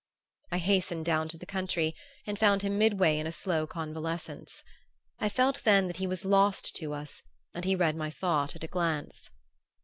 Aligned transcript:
I 0.51 0.57
hastened 0.57 1.05
down 1.05 1.27
to 1.29 1.37
the 1.37 1.45
country 1.45 1.95
and 2.25 2.39
found 2.39 2.63
him 2.63 2.79
midway 2.79 3.19
in 3.19 3.27
a 3.27 3.31
slow 3.31 3.67
convalescence. 3.67 4.63
I 5.19 5.29
felt 5.29 5.61
then 5.63 5.85
that 5.85 5.97
he 5.97 6.07
was 6.07 6.25
lost 6.25 6.75
to 6.77 6.93
us 6.93 7.21
and 7.53 7.65
he 7.65 7.75
read 7.75 7.95
my 7.95 8.09
thought 8.09 8.55
at 8.55 8.63
a 8.63 8.67
glance. 8.67 9.29